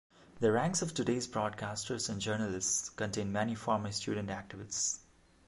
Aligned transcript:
The 0.39 0.51
ranks 0.51 0.81
of 0.81 0.95
today's 0.95 1.27
broadcasters 1.27 2.09
and 2.09 2.19
journalists 2.19 2.89
contain 2.89 3.31
many 3.31 3.53
former 3.53 3.91
student 3.91 4.29
activists. 4.29 4.97